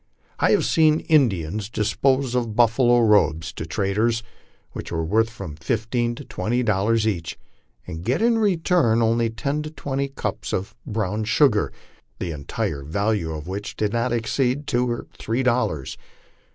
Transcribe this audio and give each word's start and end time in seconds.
I 0.39 0.49
have 0.49 0.65
seen 0.65 1.01
Indians 1.01 1.69
dispose 1.69 2.33
of 2.33 2.55
buffalo 2.55 3.01
robes 3.01 3.53
to 3.53 3.67
traders, 3.67 4.23
which 4.71 4.91
were 4.91 5.05
worth 5.05 5.29
from 5.29 5.55
fifteen 5.55 6.15
to 6.15 6.25
twenty 6.25 6.63
dol 6.63 6.85
lars 6.85 7.07
each, 7.07 7.37
and 7.85 8.03
get 8.03 8.19
in 8.19 8.39
return 8.39 9.03
only 9.03 9.29
ten 9.29 9.61
to 9.61 9.69
twenty 9.69 10.07
cups 10.07 10.53
of 10.53 10.73
brown 10.87 11.25
sugar, 11.25 11.71
the 12.17 12.33
en 12.33 12.45
tire 12.45 12.81
value 12.81 13.29
of 13.31 13.45
which 13.47 13.75
did 13.75 13.93
not 13.93 14.11
exceed 14.11 14.65
two 14.65 14.89
or 14.89 15.05
three 15.19 15.43
dollars. 15.43 15.99